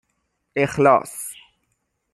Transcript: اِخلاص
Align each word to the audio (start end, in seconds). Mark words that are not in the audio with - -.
اِخلاص 0.57 1.33